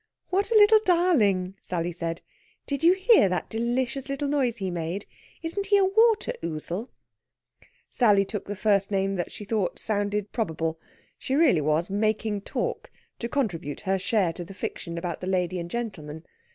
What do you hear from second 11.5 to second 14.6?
was making talk, to contribute her share to the